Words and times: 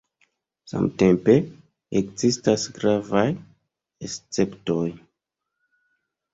Samtempe, 0.69 1.35
ekzistas 2.01 2.67
gravaj 2.79 3.27
esceptoj. 4.11 4.91